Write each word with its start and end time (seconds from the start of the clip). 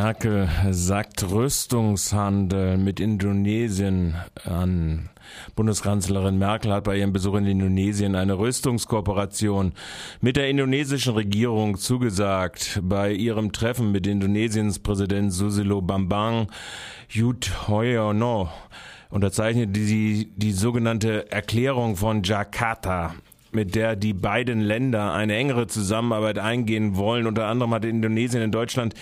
Merkel 0.00 0.48
sagt 0.70 1.28
Rüstungshandel 1.28 2.78
mit 2.78 3.00
Indonesien 3.00 4.14
an. 4.44 5.08
Bundeskanzlerin 5.56 6.38
Merkel 6.38 6.72
hat 6.72 6.84
bei 6.84 6.98
ihrem 6.98 7.12
Besuch 7.12 7.34
in 7.34 7.46
Indonesien 7.46 8.14
eine 8.14 8.38
Rüstungskooperation 8.38 9.72
mit 10.20 10.36
der 10.36 10.50
indonesischen 10.50 11.14
Regierung 11.14 11.78
zugesagt. 11.78 12.78
Bei 12.84 13.10
ihrem 13.10 13.50
Treffen 13.50 13.90
mit 13.90 14.06
Indonesiens 14.06 14.78
Präsident 14.78 15.32
Susilo 15.32 15.82
Bambang 15.82 16.46
Yudhoyono 17.08 18.50
unterzeichnete 19.10 19.80
sie 19.80 20.30
die 20.36 20.52
sogenannte 20.52 21.28
Erklärung 21.32 21.96
von 21.96 22.22
Jakarta 22.22 23.14
mit 23.52 23.74
der 23.74 23.96
die 23.96 24.12
beiden 24.12 24.60
Länder 24.60 25.12
eine 25.12 25.36
engere 25.36 25.66
Zusammenarbeit 25.66 26.38
eingehen 26.38 26.96
wollen. 26.96 27.26
Unter 27.26 27.46
anderem 27.46 27.74
hat 27.74 27.84
Indonesien 27.84 28.42
in 28.42 28.52
Deutschland 28.52 28.94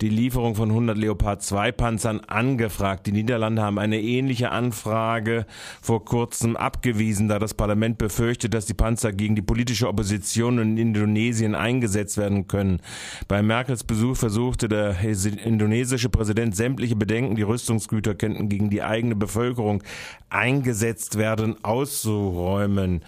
die 0.00 0.08
Lieferung 0.10 0.54
von 0.54 0.68
100 0.68 0.98
Leopard 0.98 1.42
2 1.42 1.72
Panzern 1.72 2.20
angefragt. 2.20 3.06
Die 3.06 3.12
Niederlande 3.12 3.62
haben 3.62 3.78
eine 3.78 4.00
ähnliche 4.00 4.50
Anfrage 4.50 5.46
vor 5.80 6.04
kurzem 6.04 6.56
abgewiesen, 6.56 7.28
da 7.28 7.38
das 7.38 7.54
Parlament 7.54 7.96
befürchtet, 7.96 8.52
dass 8.52 8.66
die 8.66 8.74
Panzer 8.74 9.12
gegen 9.12 9.36
die 9.36 9.42
politische 9.42 9.88
Opposition 9.88 10.58
in 10.58 10.76
Indonesien 10.76 11.54
eingesetzt 11.54 12.18
werden 12.18 12.46
können. 12.46 12.80
Bei 13.26 13.42
Merkels 13.42 13.84
Besuch 13.84 14.16
versuchte 14.16 14.68
der 14.68 14.96
indonesische 15.00 16.10
Präsident 16.10 16.54
sämtliche 16.54 16.96
Bedenken, 16.96 17.36
die 17.36 17.42
Rüstungsgüter 17.42 18.14
könnten 18.14 18.50
gegen 18.50 18.68
die 18.68 18.82
eigene 18.82 19.16
Bevölkerung 19.16 19.82
eingesetzt 20.28 21.16
werden, 21.16 21.56
auszuräumen. 21.64 23.00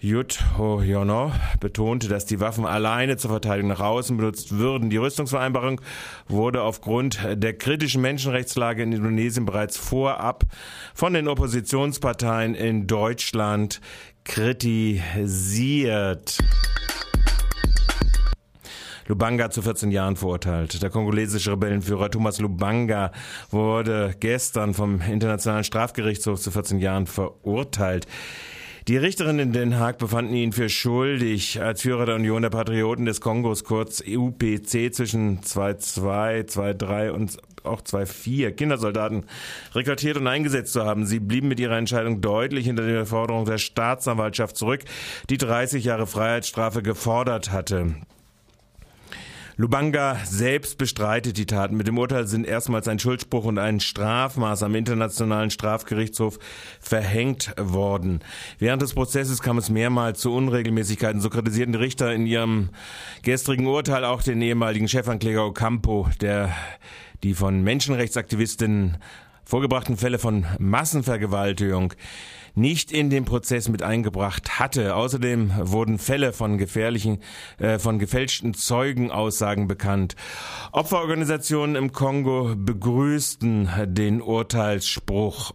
Jut 0.00 0.38
Hoyono 0.56 1.32
betonte, 1.58 2.06
dass 2.06 2.24
die 2.24 2.38
Waffen 2.38 2.64
alleine 2.64 3.16
zur 3.16 3.30
Verteidigung 3.30 3.68
nach 3.68 3.80
außen 3.80 4.16
benutzt 4.16 4.56
würden. 4.56 4.90
Die 4.90 4.96
Rüstungsvereinbarung 4.96 5.80
wurde 6.28 6.62
aufgrund 6.62 7.18
der 7.34 7.58
kritischen 7.58 8.00
Menschenrechtslage 8.00 8.84
in 8.84 8.92
Indonesien 8.92 9.44
bereits 9.44 9.76
vorab 9.76 10.44
von 10.94 11.14
den 11.14 11.26
Oppositionsparteien 11.26 12.54
in 12.54 12.86
Deutschland 12.86 13.80
kritisiert. 14.22 15.08
Lubanga 19.08 19.50
zu 19.50 19.62
14 19.62 19.90
Jahren 19.90 20.14
verurteilt. 20.14 20.80
Der 20.80 20.90
kongolesische 20.90 21.50
Rebellenführer 21.50 22.08
Thomas 22.08 22.38
Lubanga 22.38 23.10
wurde 23.50 24.14
gestern 24.20 24.74
vom 24.74 25.00
Internationalen 25.00 25.64
Strafgerichtshof 25.64 26.40
zu 26.40 26.52
14 26.52 26.78
Jahren 26.78 27.08
verurteilt. 27.08 28.06
Die 28.88 28.96
Richterinnen 28.96 29.48
in 29.48 29.52
Den 29.52 29.78
Haag 29.78 29.98
befanden 29.98 30.32
ihn 30.32 30.54
für 30.54 30.70
schuldig, 30.70 31.60
als 31.60 31.82
Führer 31.82 32.06
der 32.06 32.14
Union 32.14 32.40
der 32.40 32.48
Patrioten 32.48 33.04
des 33.04 33.20
Kongos, 33.20 33.62
kurz 33.64 34.00
UPC, 34.00 34.94
zwischen 34.94 35.42
2-2, 35.42 36.48
2-3 36.48 37.10
und 37.10 37.36
auch 37.64 37.82
2-4 37.82 38.52
Kindersoldaten 38.52 39.24
rekrutiert 39.74 40.16
und 40.16 40.26
eingesetzt 40.26 40.72
zu 40.72 40.86
haben. 40.86 41.04
Sie 41.04 41.20
blieben 41.20 41.48
mit 41.48 41.60
ihrer 41.60 41.76
Entscheidung 41.76 42.22
deutlich 42.22 42.64
hinter 42.64 42.86
der 42.86 43.04
Forderung 43.04 43.44
der 43.44 43.58
Staatsanwaltschaft 43.58 44.56
zurück, 44.56 44.80
die 45.28 45.36
30 45.36 45.84
Jahre 45.84 46.06
Freiheitsstrafe 46.06 46.82
gefordert 46.82 47.52
hatte. 47.52 47.94
Lubanga 49.60 50.18
selbst 50.24 50.78
bestreitet 50.78 51.36
die 51.36 51.44
Taten. 51.44 51.76
Mit 51.76 51.88
dem 51.88 51.98
Urteil 51.98 52.28
sind 52.28 52.46
erstmals 52.46 52.86
ein 52.86 53.00
Schuldspruch 53.00 53.44
und 53.44 53.58
ein 53.58 53.80
Strafmaß 53.80 54.62
am 54.62 54.76
Internationalen 54.76 55.50
Strafgerichtshof 55.50 56.38
verhängt 56.78 57.52
worden. 57.58 58.20
Während 58.60 58.82
des 58.82 58.94
Prozesses 58.94 59.42
kam 59.42 59.58
es 59.58 59.68
mehrmals 59.68 60.20
zu 60.20 60.32
Unregelmäßigkeiten. 60.32 61.20
So 61.20 61.28
kritisierten 61.28 61.72
die 61.72 61.80
Richter 61.80 62.14
in 62.14 62.24
ihrem 62.24 62.68
gestrigen 63.24 63.66
Urteil 63.66 64.04
auch 64.04 64.22
den 64.22 64.40
ehemaligen 64.40 64.86
Chefankläger 64.86 65.44
Ocampo, 65.44 66.08
der 66.20 66.54
die 67.24 67.34
von 67.34 67.64
Menschenrechtsaktivistinnen 67.64 68.98
vorgebrachten 69.44 69.96
Fälle 69.96 70.20
von 70.20 70.46
Massenvergewaltigung 70.60 71.94
nicht 72.58 72.92
in 72.92 73.08
den 73.08 73.24
Prozess 73.24 73.68
mit 73.68 73.82
eingebracht 73.82 74.58
hatte. 74.58 74.94
Außerdem 74.94 75.52
wurden 75.58 75.98
Fälle 75.98 76.32
von 76.32 76.58
gefährlichen, 76.58 77.18
äh, 77.58 77.78
von 77.78 77.98
gefälschten 77.98 78.54
Zeugenaussagen 78.54 79.68
bekannt. 79.68 80.16
Opferorganisationen 80.72 81.76
im 81.76 81.92
Kongo 81.92 82.54
begrüßten 82.56 83.68
den 83.86 84.20
Urteilsspruch. 84.20 85.52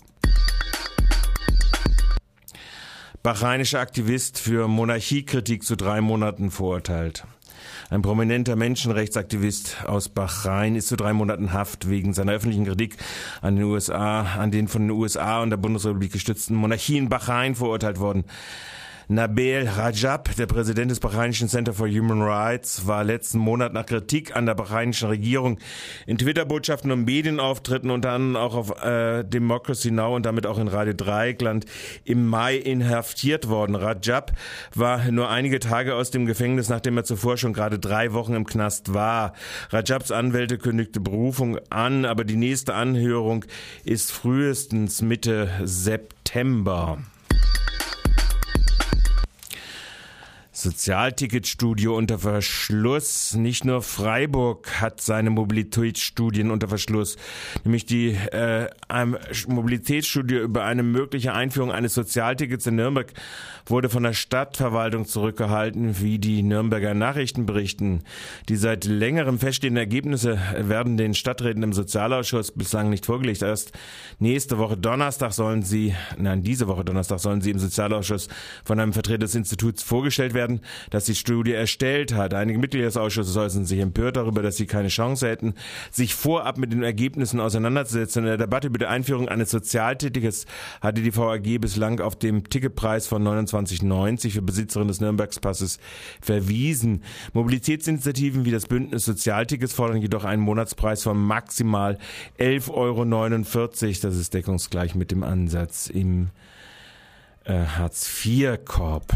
Bahrainischer 3.22 3.80
Aktivist 3.80 4.40
für 4.40 4.68
Monarchiekritik 4.68 5.64
zu 5.64 5.78
drei 5.78 6.02
Monaten 6.02 6.52
verurteilt. 6.52 7.26
Ein 7.94 8.02
prominenter 8.02 8.56
Menschenrechtsaktivist 8.56 9.86
aus 9.86 10.10
Bahrain 10.10 10.76
ist 10.76 10.88
zu 10.88 10.96
drei 10.96 11.14
Monaten 11.14 11.54
Haft 11.54 11.88
wegen 11.88 12.16
seiner 12.16 12.32
öffentlichen 12.32 12.66
Kritik 12.66 12.98
an 13.40 13.56
den 13.56 13.66
USA, 13.66 14.22
an 14.22 14.50
den 14.50 14.68
von 14.68 14.82
den 14.82 14.90
USA 14.90 15.44
und 15.44 15.52
der 15.52 15.58
Bundesrepublik 15.58 16.12
gestützten 16.12 16.56
Monarchie 16.56 16.98
in 16.98 17.10
Bahrain 17.10 17.54
verurteilt 17.54 18.00
worden. 18.00 18.24
Nabil 19.14 19.68
Rajab, 19.68 20.36
der 20.38 20.48
Präsident 20.48 20.90
des 20.90 21.00
Bahreinischen 21.00 21.48
Center 21.48 21.72
for 21.72 21.88
Human 21.88 22.24
Rights, 22.24 22.88
war 22.88 23.04
letzten 23.04 23.38
Monat 23.38 23.72
nach 23.72 23.86
Kritik 23.86 24.36
an 24.36 24.48
der 24.48 24.56
bahreinischen 24.56 25.08
Regierung 25.08 25.60
in 26.08 26.18
Twitter-Botschaften 26.18 26.92
und 26.92 27.06
Medienauftritten 27.06 27.92
unter 27.92 28.12
anderem 28.12 28.44
auch 28.44 28.56
auf 28.56 28.84
äh, 28.84 29.24
Democracy 29.24 29.92
Now 29.92 30.16
und 30.16 30.26
damit 30.26 30.48
auch 30.48 30.58
in 30.58 30.68
Radio 30.68 30.94
Dreieckland 30.94 31.66
im 32.06 32.26
Mai 32.28 32.56
inhaftiert 32.56 33.50
worden. 33.50 33.76
Rajab 33.76 34.32
war 34.74 35.12
nur 35.12 35.30
einige 35.30 35.60
Tage 35.60 35.94
aus 35.94 36.10
dem 36.10 36.26
Gefängnis, 36.26 36.70
nachdem 36.70 36.98
er 36.98 37.04
zuvor 37.04 37.38
schon 37.38 37.54
gerade 37.54 37.78
drei 37.78 38.14
Wochen 38.14 38.34
im 38.34 38.46
Knast 38.46 38.96
war. 38.96 39.34
Rajabs 39.70 40.10
Anwälte 40.10 40.58
kündigte 40.58 41.00
Berufung 41.00 41.60
an, 41.70 42.06
aber 42.06 42.24
die 42.24 42.36
nächste 42.36 42.74
Anhörung 42.74 43.46
ist 43.84 44.12
frühestens 44.12 45.04
Mitte 45.04 45.50
September. 45.64 46.98
Sozialticketstudio 50.64 51.96
unter 51.96 52.20
Verschluss. 52.20 53.36
Nicht 53.36 53.66
nur 53.66 53.82
Freiburg 53.82 54.82
hat 54.82 55.02
seine 55.02 55.30
Mobilitätsstudien 55.30 56.52
unter 56.52 56.70
Verschluss, 56.70 57.18
nämlich 57.66 57.86
die 57.86 58.12
äh, 58.32 58.70
Mobilitätsstudie 59.48 60.38
über 60.38 60.64
eine 60.64 60.84
mögliche 60.84 61.34
Einführung 61.34 61.72
eines 61.72 61.94
Sozialtickets 61.94 62.66
in 62.66 62.78
Nürnberg 62.78 63.14
wurde 63.66 63.90
von 63.90 64.04
der 64.04 64.14
Stadtverwaltung 64.14 65.06
zurückgehalten, 65.06 66.02
wie 66.02 66.20
die 66.20 66.44
Nürnberger 66.44 66.94
Nachrichten 66.94 67.46
berichten. 67.46 68.02
Die 68.50 68.56
seit 68.56 68.86
längerem 68.86 69.40
feststehenden 69.40 69.80
Ergebnisse 69.80 70.40
werden 70.58 70.98
den 70.98 71.14
Stadträten 71.14 71.64
im 71.64 71.74
Sozialausschuss 71.74 72.52
bislang 72.52 72.90
nicht 72.90 73.06
vorgelegt. 73.06 73.42
Erst 73.42 73.72
nächste 74.20 74.58
Woche 74.58 74.78
Donnerstag 74.78 75.34
sollen 75.34 75.64
sie, 75.64 75.94
nein, 76.18 76.44
diese 76.44 76.68
Woche 76.68 76.84
Donnerstag 76.84 77.20
sollen 77.20 77.42
sie 77.42 77.52
im 77.52 77.60
Sozialausschuss 77.60 78.28
von 78.66 78.80
einem 78.80 78.94
Vertreter 78.94 79.20
des 79.20 79.36
Instituts 79.36 79.84
vorgestellt 79.84 80.34
werden, 80.34 80.53
das 80.90 81.06
die 81.06 81.16
Studie 81.16 81.54
erstellt 81.54 82.14
hat. 82.14 82.34
Einige 82.34 82.60
Mitglieder 82.60 82.86
des 82.86 82.98
Ausschusses 82.98 83.36
äußern 83.36 83.66
sich 83.66 83.80
empört 83.80 84.18
darüber, 84.18 84.42
dass 84.42 84.58
sie 84.58 84.66
keine 84.66 84.90
Chance 84.90 85.28
hätten, 85.28 85.54
sich 85.92 86.16
vorab 86.16 86.58
mit 86.58 86.72
den 86.72 86.84
Ergebnissen 86.84 87.40
auseinanderzusetzen. 87.40 88.24
In 88.24 88.30
der 88.30 88.38
Debatte 88.38 88.68
über 88.68 88.80
die 88.80 88.86
Einführung 88.86 89.30
eines 89.30 89.52
Sozialtickets 89.52 90.46
hatte 90.82 91.02
die 91.02 91.16
VAG 91.16 91.60
bislang 91.60 92.00
auf 92.00 92.16
dem 92.16 92.50
Ticketpreis 92.50 93.08
von 93.08 93.24
29 93.24 93.74
2090 93.74 94.34
für 94.34 94.42
Besitzerin 94.42 94.88
des 94.88 95.02
Nürnbergspasses 95.02 95.80
verwiesen. 96.22 97.04
Mobilitätsinitiativen 97.34 98.46
wie 98.46 98.52
das 98.52 98.68
Bündnis 98.68 99.06
Sozialtickets 99.06 99.74
fordern 99.74 100.02
jedoch 100.02 100.24
einen 100.24 100.42
Monatspreis 100.42 101.04
von 101.04 101.18
maximal 101.18 101.98
11,49 102.40 102.72
Euro. 102.74 103.04
Das 104.02 104.16
ist 104.16 104.34
deckungsgleich 104.34 104.96
mit 104.96 105.12
dem 105.12 105.24
Ansatz 105.24 105.88
im 105.88 106.30
äh, 107.46 107.66
Hartz-IV-Korb. 107.66 109.16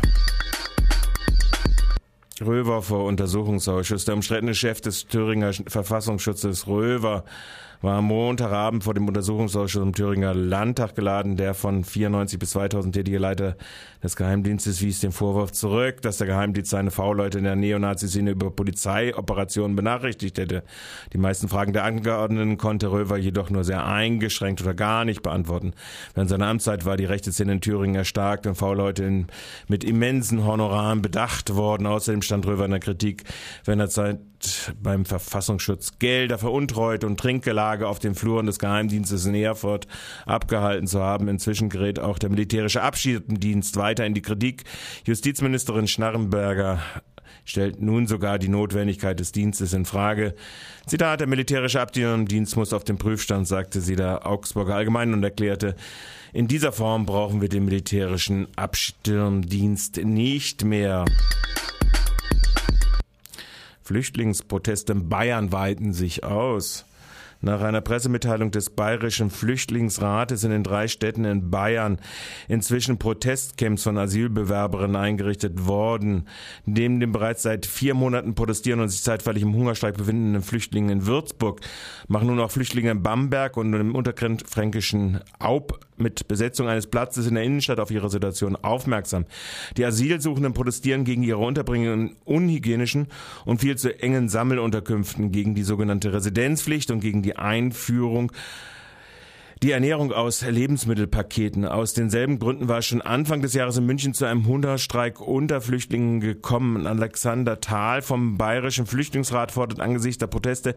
Röver 2.46 2.82
vor 2.82 3.06
Untersuchungsausschuss. 3.06 4.06
Der 4.06 4.16
umstrittene 4.16 4.54
Chef 4.54 4.82
des 4.82 5.08
Thüringer 5.08 5.52
Verfassungsschutzes 5.68 6.68
Röver 6.68 7.24
war 7.82 7.98
am 7.98 8.06
Montagabend 8.06 8.84
vor 8.84 8.94
dem 8.94 9.08
Untersuchungsausschuss 9.08 9.82
im 9.82 9.94
Thüringer 9.94 10.34
Landtag 10.34 10.96
geladen. 10.96 11.38
Der 11.38 11.54
von 11.54 11.84
94 11.84 12.40
bis 12.40 12.52
2000 12.52 12.96
tätige 12.96 13.20
Leiter 13.20 13.56
des 14.04 14.16
Geheimdienstes 14.16 14.82
wies 14.82 15.00
den 15.00 15.12
Vorwurf 15.12 15.52
zurück, 15.52 16.02
dass 16.02 16.18
der 16.18 16.28
Geheimdienst 16.28 16.72
seine 16.72 16.92
V-Leute 16.92 17.38
in 17.38 17.44
der 17.44 17.56
Neonazi-Szene 17.56 18.32
über 18.32 18.52
Polizeioperationen 18.52 19.76
benachrichtigt 19.76 20.38
hätte. 20.38 20.64
Die 21.14 21.18
meisten 21.18 21.48
Fragen 21.48 21.74
der 21.74 21.84
Angeordneten 21.84 22.58
konnte 22.58 22.92
Röver 22.92 23.18
jedoch 23.18 23.50
nur 23.50 23.64
sehr 23.64 23.86
eingeschränkt 23.86 24.62
oder 24.62 24.74
gar 24.74 25.06
nicht 25.06 25.22
beantworten. 25.22 25.74
Während 26.14 26.30
seiner 26.30 26.48
Amtszeit 26.48 26.86
war 26.86 26.98
die 26.98 27.06
rechte 27.06 27.32
Szene 27.32 27.54
in 27.54 27.62
Thüringen 27.62 27.96
erstarkt 27.96 28.48
und 28.48 28.56
V-Leute 28.56 29.26
mit 29.68 29.84
immensen 29.84 30.46
Honoraren 30.46 31.02
bedacht 31.02 31.56
worden. 31.56 31.86
Außerdem 31.88 32.22
stand 32.22 32.46
Röver 32.46 32.66
in 32.66 32.72
der 32.72 32.80
Kritik, 32.80 33.24
wenn 33.66 33.80
er 33.80 33.90
Zeit 33.90 34.20
beim 34.82 35.06
Verfassungsschutz 35.06 35.98
Gelder 36.00 36.38
veruntreut 36.38 37.04
und 37.04 37.20
Trinkgelage 37.20 37.67
auf 37.68 38.00
den 38.00 38.16
Fluren 38.16 38.46
des 38.46 38.60
Geheimdienstes 38.60 39.26
in 39.26 39.36
Erfurt 39.36 39.88
abgehalten 40.26 40.88
zu 40.88 41.02
haben. 41.02 41.28
Inzwischen 41.28 41.70
gerät 41.70 42.00
auch 42.00 42.18
der 42.18 42.30
militärische 42.30 42.82
Abschiedsdienst 42.82 43.76
weiter 43.78 44.06
in 44.06 44.14
die 44.14 44.22
Kritik. 44.22 44.64
Justizministerin 45.06 45.88
Schnarrenberger 45.88 46.80
stellt 47.46 47.82
nun 47.82 48.08
sogar 48.08 48.40
die 48.40 48.50
Notwendigkeit 48.50 49.20
des 49.20 49.32
Dienstes 49.32 49.74
in 49.74 49.86
Frage. 49.86 50.36
Zitat, 50.86 51.22
der 51.22 51.28
militärische 51.28 51.82
Abdienst 51.82 52.56
muss 52.58 52.74
auf 52.74 52.84
den 52.84 52.98
Prüfstand, 52.98 53.48
sagte 53.48 53.82
sie 53.82 53.96
der 53.96 54.26
Augsburger 54.28 54.76
Allgemeinen 54.76 55.14
und 55.14 55.24
erklärte, 55.24 55.76
in 56.34 56.48
dieser 56.48 56.72
Form 56.72 57.06
brauchen 57.06 57.42
wir 57.42 57.50
den 57.50 57.66
militärischen 57.66 58.48
Abstirndienst 58.58 59.98
nicht 59.98 60.64
mehr. 60.66 61.06
Flüchtlingsproteste 63.82 64.92
in 64.92 65.08
Bayern 65.08 65.54
weiten 65.54 65.94
sich 65.94 66.26
aus. 66.26 66.86
Nach 67.42 67.62
einer 67.62 67.82
Pressemitteilung 67.82 68.52
des 68.52 68.72
Bayerischen 68.72 69.30
Flüchtlingsrates 69.30 70.44
in 70.44 70.52
den 70.52 70.64
drei 70.64 70.88
Städten 70.88 71.26
in 71.26 71.52
Bayern 71.52 72.00
inzwischen 72.48 72.98
Protestcamps 72.98 73.84
von 73.84 73.98
Asylbewerberinnen 73.98 74.96
eingerichtet 74.96 75.68
worden. 75.68 76.28
Neben 76.66 77.00
den 77.00 77.12
bereits 77.12 77.44
seit 77.44 77.66
vier 77.66 77.94
Monaten 77.94 78.36
protestierenden 78.36 78.86
und 78.86 78.90
sich 78.90 79.04
zeitweilig 79.04 79.44
im 79.44 79.54
Hungerstreik 79.54 79.98
befindenden 79.98 80.42
Flüchtlingen 80.42 80.90
in 80.90 81.06
Würzburg 81.06 81.62
machen 82.08 82.28
nun 82.28 82.40
auch 82.40 82.52
Flüchtlinge 82.52 82.92
in 82.92 83.04
Bamberg 83.04 83.58
und 83.58 83.74
im 83.74 83.96
unterfränkischen 83.96 85.22
Aub 85.40 85.80
mit 85.98 86.28
Besetzung 86.28 86.68
eines 86.68 86.88
Platzes 86.88 87.28
in 87.28 87.36
der 87.36 87.44
Innenstadt 87.44 87.80
auf 87.80 87.92
ihre 87.92 88.10
Situation 88.10 88.56
aufmerksam. 88.56 89.26
Die 89.78 89.86
Asylsuchenden 89.86 90.54
protestieren 90.54 91.04
gegen 91.04 91.24
ihre 91.24 91.40
Unterbringung 91.40 91.94
in 91.94 92.16
unhygienischen 92.26 93.08
und 93.46 93.62
viel 93.62 93.78
zu 93.78 94.00
engen 94.02 94.30
Sammelunterkünften, 94.30 95.32
gegen 95.32 95.56
die 95.56 95.64
sogenannte 95.64 96.14
Residenzpflicht 96.14 96.92
und 96.92 97.00
gegen 97.00 97.24
die 97.24 97.36
Einführung 97.36 98.32
die 99.64 99.72
Ernährung 99.72 100.12
aus 100.12 100.42
Lebensmittelpaketen. 100.42 101.66
Aus 101.66 101.94
denselben 101.94 102.38
Gründen 102.38 102.68
war 102.68 102.82
schon 102.82 103.02
Anfang 103.02 103.42
des 103.42 103.54
Jahres 103.54 103.78
in 103.78 103.86
München 103.86 104.14
zu 104.14 104.26
einem 104.26 104.46
Hungerstreik 104.46 105.20
unter 105.20 105.62
Flüchtlingen 105.62 106.20
gekommen. 106.20 106.86
Alexander 106.86 107.60
Thal 107.60 108.02
vom 108.02 108.38
Bayerischen 108.38 108.86
Flüchtlingsrat 108.86 109.52
fordert 109.52 109.80
angesichts 109.80 110.20
der 110.20 110.28
Proteste 110.28 110.76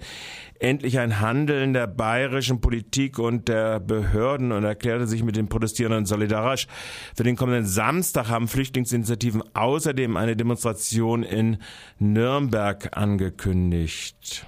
endlich 0.59 0.99
ein 0.99 1.21
Handeln 1.21 1.75
der 1.75 1.87
bayerischen 1.87 2.61
Politik 2.61 3.19
und 3.19 3.49
der 3.49 3.81
Behörden 3.81 4.53
und 4.53 4.65
erklärte 4.65 5.07
sich 5.07 5.23
mit 5.23 5.37
den 5.37 5.49
Protestierenden 5.49 6.07
solidarisch. 6.07 6.67
Für 7.15 7.25
den 7.25 7.37
kommenden 7.37 7.67
Samstag 7.67 8.29
haben 8.29 8.49
Flüchtlingsinitiativen 8.49 9.43
außerdem 9.55 10.17
eine 10.17 10.37
Demonstration 10.37 11.23
in 11.23 11.59
Nürnberg 11.99 12.97
angekündigt. 12.97 14.47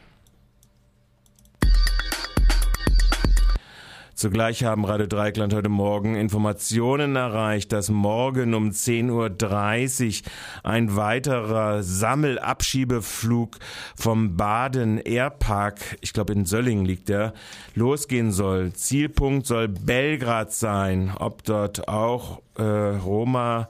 Zugleich 4.23 4.63
haben 4.63 4.85
Radio 4.85 5.09
Dreikland 5.09 5.53
heute 5.53 5.69
Morgen 5.69 6.15
Informationen 6.15 7.17
erreicht, 7.17 7.73
dass 7.73 7.91
morgen 7.91 8.55
um 8.55 8.71
10.30 8.71 10.23
Uhr 10.23 10.31
ein 10.63 10.95
weiterer 10.95 11.83
Sammelabschiebeflug 11.83 13.59
vom 13.97 14.37
Baden 14.37 14.99
Airpark, 14.99 15.99
ich 16.03 16.13
glaube 16.13 16.35
in 16.35 16.47
Sölling 16.47 16.85
liegt 16.85 17.09
der, 17.09 17.33
losgehen 17.75 18.31
soll. 18.31 18.73
Zielpunkt 18.75 19.49
soll 19.49 19.67
Belgrad 19.67 20.53
sein. 20.53 21.13
Ob 21.19 21.43
dort 21.43 21.89
auch 21.89 22.43
äh, 22.57 22.63
Roma 22.63 23.69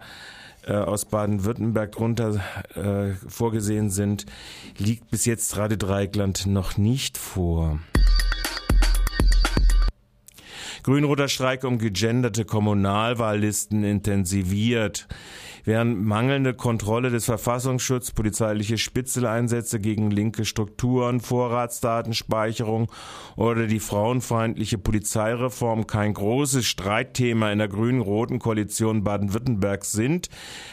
äh, 0.67 0.75
aus 0.75 1.07
Baden-Württemberg 1.07 1.93
drunter 1.93 2.43
äh, 2.75 3.15
vorgesehen 3.27 3.89
sind, 3.89 4.27
liegt 4.77 5.11
bis 5.11 5.25
jetzt 5.25 5.57
Radio 5.57 5.79
Dreikland 5.79 6.45
noch 6.45 6.77
nicht 6.77 7.17
vor. 7.17 7.79
Grün-roter 10.83 11.29
Streik 11.29 11.63
um 11.63 11.79
gegenderte 11.79 12.45
Kommunalwahllisten 12.45 13.85
intensiviert. 13.85 15.07
Während 15.65 16.05
mangelnde 16.05 16.55
Kontrolle 16.55 17.11
des 17.11 17.27
Verfassungsschutzes, 17.27 18.11
polizeiliche 18.11 18.79
Spitzeleinsätze 18.79 19.79
gegen 19.79 20.11
linke 20.11 20.45
Strukturen, 20.45 21.21
Vorratsdatenspeicherung 21.21 22.91
oder 23.37 23.69
die 23.69 23.79
frauenfeindliche 23.79 24.77
Polizeireform 24.77 25.87
kein 25.87 26.15
großes 26.15 26.67
Streitthema 26.67 27.53
in 27.53 27.59
der 27.59 27.69
grün-roten 27.69 28.41
Koalition 28.41 29.05
Baden-Württemberg 29.05 29.85
sind, 29.85 30.31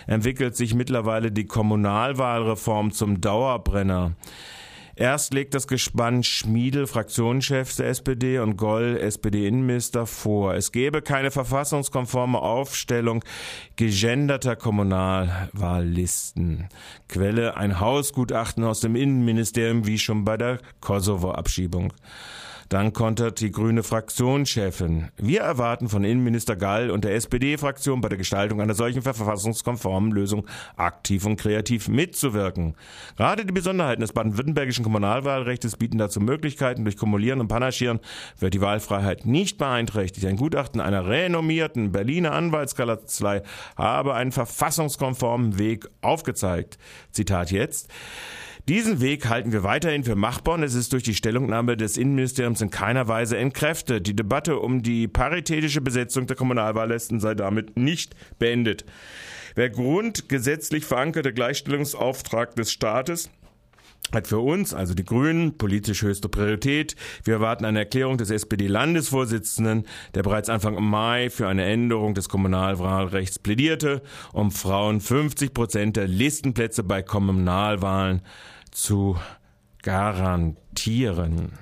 entwickelt 0.07 0.55
sich 0.55 0.73
mittlerweile 0.73 1.31
die 1.31 1.45
Kommunalwahlreform 1.45 2.91
zum 2.91 3.21
Dauerbrenner. 3.21 4.15
Erst 4.99 5.33
legt 5.33 5.53
das 5.53 5.65
Gespann 5.65 6.23
Schmiedel, 6.23 6.85
Fraktionschef 6.85 7.73
der 7.77 7.87
SPD, 7.87 8.39
und 8.39 8.57
Goll, 8.57 8.97
SPD-Innenminister, 8.99 10.05
vor. 10.05 10.55
Es 10.55 10.73
gebe 10.73 11.01
keine 11.01 11.31
verfassungskonforme 11.31 12.37
Aufstellung 12.37 13.23
gegenderter 13.77 14.57
Kommunalwahllisten. 14.57 16.67
Quelle 17.07 17.55
ein 17.55 17.79
Hausgutachten 17.79 18.65
aus 18.65 18.81
dem 18.81 18.97
Innenministerium, 18.97 19.87
wie 19.87 19.99
schon 19.99 20.25
bei 20.25 20.35
der 20.35 20.57
Kosovo-Abschiebung. 20.81 21.93
Dann 22.69 22.93
kontert 22.93 23.41
die 23.41 23.51
grüne 23.51 23.81
Fraktionschefin. 23.81 25.09
Wir 25.17 25.41
erwarten 25.41 25.89
von 25.89 26.03
Innenminister 26.03 26.55
Gall 26.55 26.91
und 26.91 27.03
der 27.03 27.15
SPD-Fraktion 27.15 27.99
bei 27.99 28.09
der 28.09 28.19
Gestaltung 28.19 28.61
einer 28.61 28.75
solchen 28.75 29.01
verfassungskonformen 29.01 30.11
Lösung 30.11 30.45
aktiv 30.77 31.25
und 31.25 31.37
kreativ 31.37 31.87
mitzuwirken. 31.87 32.75
Gerade 33.17 33.43
die 33.43 33.53
Besonderheiten 33.53 34.01
des 34.01 34.13
baden-württembergischen 34.13 34.83
Kommunalwahlrechts 34.83 35.77
bieten 35.77 35.97
dazu 35.97 36.21
Möglichkeiten. 36.21 36.83
Durch 36.83 36.97
Kumulieren 36.97 37.39
und 37.39 37.47
Panaschieren 37.47 37.99
wird 38.37 38.53
die 38.53 38.61
Wahlfreiheit 38.61 39.25
nicht 39.25 39.57
beeinträchtigt. 39.57 40.27
Ein 40.27 40.37
Gutachten 40.37 40.79
einer 40.79 41.07
renommierten 41.07 41.91
Berliner 41.91 42.33
Anwaltskanzlei 42.33 43.41
habe 43.77 44.13
einen 44.13 44.31
verfassungskonformen 44.31 45.57
Weg 45.57 45.89
aufgezeigt. 46.01 46.77
Zitat 47.11 47.49
jetzt. 47.49 47.89
Diesen 48.69 49.01
Weg 49.01 49.27
halten 49.27 49.51
wir 49.51 49.63
weiterhin 49.63 50.03
für 50.03 50.13
machbar 50.13 50.53
und 50.53 50.61
es 50.61 50.75
ist 50.75 50.93
durch 50.93 51.01
die 51.01 51.15
Stellungnahme 51.15 51.75
des 51.75 51.97
Innenministeriums 51.97 52.61
in 52.61 52.69
keiner 52.69 53.07
Weise 53.07 53.35
entkräftet. 53.35 54.05
Die 54.05 54.15
Debatte 54.15 54.59
um 54.59 54.83
die 54.83 55.07
paritätische 55.07 55.81
Besetzung 55.81 56.27
der 56.27 56.35
Kommunalwahllisten 56.35 57.19
sei 57.19 57.33
damit 57.33 57.77
nicht 57.77 58.15
beendet. 58.37 58.85
Der 59.57 59.71
grundgesetzlich 59.71 60.85
verankerte 60.85 61.33
Gleichstellungsauftrag 61.33 62.55
des 62.55 62.71
Staates 62.71 63.31
hat 64.13 64.27
für 64.27 64.39
uns, 64.39 64.75
also 64.75 64.93
die 64.93 65.05
Grünen, 65.05 65.57
politisch 65.57 66.03
höchste 66.03 66.29
Priorität. 66.29 66.95
Wir 67.23 67.35
erwarten 67.35 67.65
eine 67.65 67.79
Erklärung 67.79 68.17
des 68.17 68.29
SPD-Landesvorsitzenden, 68.29 69.85
der 70.13 70.21
bereits 70.21 70.49
Anfang 70.49 70.83
Mai 70.83 71.31
für 71.31 71.47
eine 71.47 71.65
Änderung 71.65 72.13
des 72.13 72.29
Kommunalwahlrechts 72.29 73.39
plädierte, 73.39 74.03
um 74.31 74.51
Frauen 74.51 75.01
50 75.01 75.55
Prozent 75.55 75.97
der 75.97 76.07
Listenplätze 76.07 76.83
bei 76.83 77.01
Kommunalwahlen 77.01 78.21
zu 78.71 79.17
garantieren. 79.81 81.53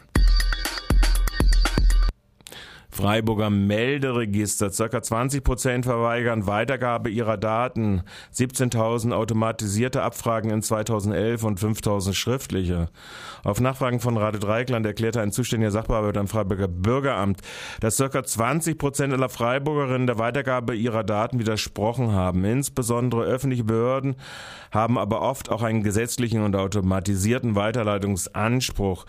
Freiburger 2.97 3.51
Melderegister. 3.51 4.71
Circa 4.71 5.03
20 5.03 5.43
Prozent 5.43 5.85
verweigern 5.85 6.47
Weitergabe 6.47 7.11
ihrer 7.11 7.37
Daten. 7.37 8.01
17.000 8.33 9.13
automatisierte 9.13 10.01
Abfragen 10.01 10.49
in 10.49 10.63
2011 10.63 11.43
und 11.43 11.59
5.000 11.59 12.15
schriftliche. 12.15 12.89
Auf 13.43 13.61
Nachfragen 13.61 13.99
von 13.99 14.17
Rade 14.17 14.39
Dreikland 14.39 14.83
erklärte 14.87 15.21
ein 15.21 15.31
zuständiger 15.31 15.69
Sachbearbeiter 15.69 16.19
am 16.19 16.27
Freiburger 16.27 16.67
Bürgeramt, 16.67 17.41
dass 17.81 17.97
circa 17.97 18.23
20 18.23 18.79
Prozent 18.79 19.13
aller 19.13 19.29
Freiburgerinnen 19.29 20.07
der 20.07 20.17
Weitergabe 20.17 20.75
ihrer 20.75 21.03
Daten 21.03 21.37
widersprochen 21.37 22.13
haben. 22.13 22.43
Insbesondere 22.45 23.25
öffentliche 23.25 23.63
Behörden 23.63 24.15
haben 24.71 24.97
aber 24.97 25.21
oft 25.21 25.51
auch 25.51 25.61
einen 25.61 25.83
gesetzlichen 25.83 26.41
und 26.41 26.55
automatisierten 26.55 27.53
Weiterleitungsanspruch. 27.53 29.05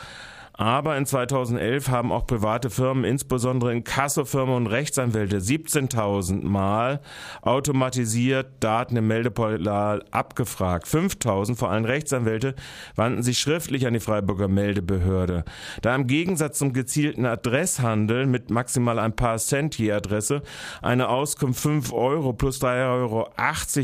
Aber 0.59 0.97
in 0.97 1.07
2011 1.07 1.89
haben 1.89 2.11
auch 2.11 2.27
private 2.27 2.69
Firmen, 2.69 3.05
insbesondere 3.05 3.73
in 3.73 3.85
Kassofirmen 3.85 4.57
und 4.57 4.67
Rechtsanwälte, 4.67 5.39
17.000 5.39 6.45
Mal 6.45 7.01
automatisiert 7.43 8.49
Daten 8.59 8.97
im 8.97 9.07
Meldeportal 9.07 10.05
abgefragt. 10.11 10.89
5.000, 10.89 11.55
vor 11.55 11.71
allem 11.71 11.85
Rechtsanwälte, 11.85 12.57
wandten 12.97 13.23
sich 13.23 13.39
schriftlich 13.39 13.87
an 13.87 13.93
die 13.93 14.01
Freiburger 14.01 14.49
Meldebehörde. 14.49 15.45
Da 15.81 15.95
im 15.95 16.09
Gegensatz 16.09 16.59
zum 16.59 16.73
gezielten 16.73 17.25
Adresshandel 17.25 18.27
mit 18.27 18.51
maximal 18.51 18.99
ein 18.99 19.15
paar 19.15 19.39
Cent 19.39 19.79
je 19.79 19.93
Adresse 19.93 20.43
eine 20.83 21.09
Auskunft 21.09 21.61
5 21.61 21.93
Euro 21.93 22.33
plus 22.33 22.61
3,80 22.61 22.89
Euro 22.89 23.31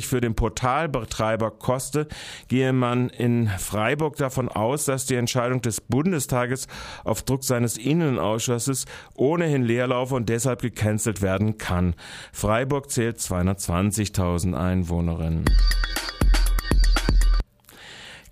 für 0.01 0.21
den 0.21 0.35
Portalbetreiber 0.35 1.53
koste, 1.53 2.09
gehe 2.49 2.73
man 2.73 3.11
in 3.11 3.47
Freiburg 3.47 4.17
davon 4.17 4.49
aus, 4.49 4.87
dass 4.87 5.07
die 5.07 5.15
Entscheidung 5.15 5.63
des 5.63 5.81
Bundestages 5.81 6.64
auf 7.05 7.23
Druck 7.23 7.45
seines 7.45 7.77
Innenausschusses 7.77 8.85
ohnehin 9.15 9.63
Leerlauf 9.63 10.13
und 10.13 10.29
deshalb 10.29 10.63
gecancelt 10.63 11.23
werden 11.23 11.59
kann. 11.59 11.95
Freiburg 12.33 12.91
zählt 12.91 13.19
220.000 13.19 14.55
Einwohnerinnen. 14.55 15.45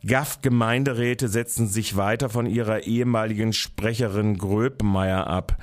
GAF-Gemeinderäte 0.05 1.29
setzen 1.29 1.69
sich 1.69 1.97
weiter 1.97 2.29
von 2.29 2.47
ihrer 2.47 2.81
ehemaligen 2.87 3.53
Sprecherin 3.53 4.37
Gröbmeier 4.37 5.29
ab. 5.29 5.57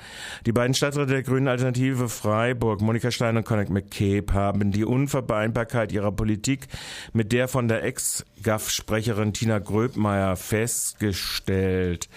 Die 0.46 0.54
beiden 0.54 0.74
Stadträte 0.74 1.08
der 1.08 1.24
Grünen 1.24 1.50
Alternative 1.50 2.08
Freiburg, 2.08 2.80
Monika 2.80 3.12
Stein 3.12 3.36
und 3.36 3.46
Connect 3.46 3.70
McCabe, 3.70 4.34
haben 4.34 4.72
die 4.72 4.86
Unvereinbarkeit 4.86 5.92
ihrer 5.92 6.14
Politik 6.14 6.68
mit 7.12 7.34
der 7.34 7.50
von 7.50 7.68
der 7.68 7.84
Ex-GAF-Sprecherin 7.84 9.34
Tina 9.34 9.60
Gröbmeier 9.60 10.38
festgestellt. 10.38 12.08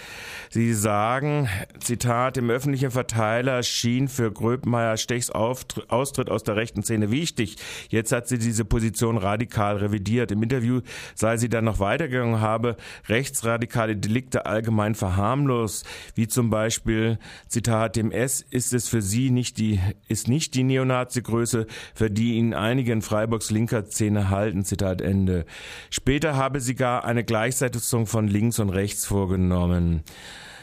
Sie 0.51 0.75
sagen, 0.75 1.49
Zitat, 1.81 2.37
im 2.37 2.51
öffentlichen 2.51 2.93
Verteiler 2.93 3.65
schien 3.65 4.07
für 4.07 4.31
Gröbmeier 4.31 4.97
Stechs 4.97 5.31
Austritt 5.31 6.31
aus 6.31 6.45
der 6.45 6.55
rechten 6.55 6.85
Szene 6.85 7.11
wichtig. 7.11 7.57
Jetzt 7.89 8.13
hat 8.13 8.29
sie 8.29 8.39
diese 8.39 8.65
Position 8.65 9.17
radikal 9.19 9.79
revidiert. 9.79 10.31
Im 10.31 10.43
Interview 10.43 10.83
sei 11.17 11.37
sie 11.37 11.49
dann 11.49 11.65
noch 11.65 11.81
weitergegangen, 12.13 12.41
habe 12.41 12.77
rechtsradikale 13.09 13.97
Delikte 13.97 14.47
allgemein 14.47 14.95
verharmlos, 14.95 15.85
wie 16.15 16.29
zum 16.29 16.51
Beispiel, 16.51 17.19
Zitat, 17.49 17.97
dem 17.97 18.11
S 18.11 18.41
ist 18.41 18.75
es 18.75 18.89
für 18.89 19.03
sie 19.03 19.31
nicht 19.31 19.59
die, 19.59 19.81
ist 20.09 20.29
nicht 20.29 20.55
die 20.55 20.65
Neonazi-Größe, 20.65 21.67
für 21.95 22.11
die 22.11 22.35
ihn 22.35 22.55
einige 22.55 22.93
in 22.93 23.03
Freiburgs 23.03 23.51
linker 23.51 23.87
Szene 23.87 24.31
halten, 24.31 24.65
Zitat 24.65 25.01
Ende. 25.01 25.45
Später 25.91 26.37
habe 26.37 26.61
sie 26.61 26.75
gar 26.75 27.05
eine 27.05 27.25
Gleichsetzung 27.25 28.07
von 28.07 28.29
links 28.29 28.59
und 28.59 28.71
rechts 28.71 29.07
vorgenommen. 29.07 30.03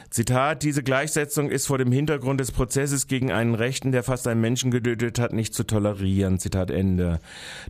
Zitat, 0.09 0.63
diese 0.63 0.81
Gleichsetzung 0.81 1.51
ist 1.51 1.67
vor 1.67 1.77
dem 1.77 1.91
Hintergrund 1.91 2.39
des 2.39 2.51
Prozesses 2.51 3.05
gegen 3.05 3.31
einen 3.31 3.53
Rechten, 3.53 3.91
der 3.91 4.01
fast 4.01 4.27
einen 4.27 4.41
Menschen 4.41 4.71
getötet 4.71 5.19
hat, 5.19 5.33
nicht 5.33 5.53
zu 5.53 5.63
tolerieren. 5.63 6.39
Zitat 6.39 6.71
Ende. 6.71 7.19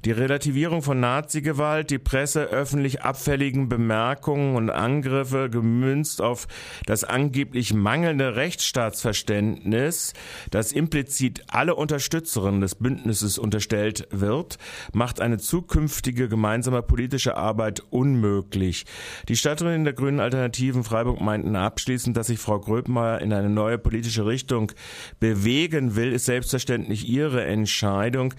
Die 0.06 0.12
Relativierung 0.12 0.82
von 0.82 1.02
Nazi-Gewalt, 1.02 1.90
die 1.90 1.98
Presse 1.98 2.46
öffentlich 2.46 3.02
abfälligen 3.02 3.68
Bemerkungen 3.68 4.56
und 4.56 4.70
Angriffe 4.70 5.50
gemünzt 5.50 6.22
auf 6.22 6.48
das 6.86 7.04
angeblich 7.04 7.74
mangelnde 7.74 8.38
Rechtsstaatsverständnis, 8.38 10.14
das 10.50 10.72
implizit 10.72 11.44
alle 11.48 11.76
Unterstützerinnen 11.76 12.62
des 12.62 12.76
Bündnisses 12.76 13.38
unterstellt 13.38 14.08
wird, 14.12 14.60
macht 14.94 15.20
eine 15.20 15.40
zukünftige 15.40 16.30
gemeinsame 16.30 16.84
politische 16.84 17.36
Arbeit 17.36 17.84
unmöglich. 17.90 18.86
Die 19.28 19.36
Statterin 19.36 19.84
der 19.84 19.94
Grünen 19.94 20.22
Alternativen 20.22 20.86
Freiburg 20.86 21.20
meinten 21.20 21.58
abschließend, 21.58 22.16
dass 22.16 22.29
sich 22.30 22.40
Frau 22.40 22.60
Gröbmeier 22.60 23.20
in 23.20 23.34
eine 23.34 23.50
neue 23.50 23.78
politische 23.78 24.26
Richtung 24.26 24.72
bewegen 25.20 25.96
will, 25.96 26.14
ist 26.14 26.26
selbstverständlich 26.26 27.08
ihre 27.08 27.44
Entscheidung. 27.46 28.34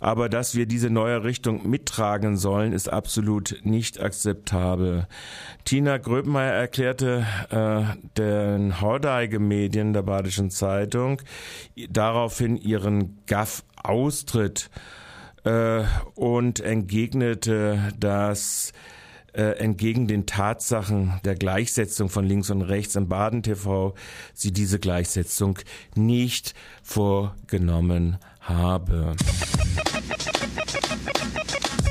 Aber 0.00 0.28
dass 0.28 0.54
wir 0.54 0.66
diese 0.66 0.90
neue 0.90 1.24
Richtung 1.24 1.68
mittragen 1.68 2.36
sollen, 2.36 2.72
ist 2.72 2.92
absolut 2.92 3.60
nicht 3.62 4.00
akzeptabel. 4.00 5.06
Tina 5.64 5.96
Gröbmeier 5.96 6.52
erklärte 6.52 7.26
äh, 7.50 7.96
den 8.18 8.80
Hordeige 8.80 9.38
Medien 9.38 9.92
der 9.92 10.02
Badischen 10.02 10.50
Zeitung 10.50 11.22
daraufhin 11.88 12.56
ihren 12.56 13.18
GAF-Austritt 13.26 14.70
äh, 15.44 15.82
und 16.14 16.60
entgegnete, 16.60 17.92
dass 17.98 18.72
äh, 19.36 19.58
entgegen 19.58 20.06
den 20.06 20.24
Tatsachen 20.26 21.20
der 21.24 21.34
Gleichsetzung 21.34 22.08
von 22.08 22.24
links 22.24 22.50
und 22.50 22.62
rechts 22.62 22.96
im 22.96 23.08
Baden 23.08 23.42
TV 23.42 23.94
sie 24.32 24.50
diese 24.50 24.78
Gleichsetzung 24.78 25.58
nicht 25.94 26.54
vorgenommen 26.82 28.16
habe. 28.40 29.14